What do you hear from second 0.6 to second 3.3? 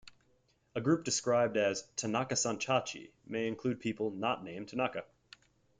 A group described as "Tanaka-san-tachi"